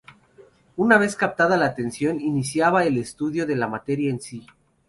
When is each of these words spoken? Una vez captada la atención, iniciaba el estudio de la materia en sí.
Una 0.77 0.97
vez 0.97 1.15
captada 1.15 1.57
la 1.57 1.67
atención, 1.67 2.19
iniciaba 2.19 2.85
el 2.85 2.97
estudio 2.97 3.45
de 3.45 3.55
la 3.55 3.67
materia 3.67 4.09
en 4.09 4.19
sí. 4.19 4.47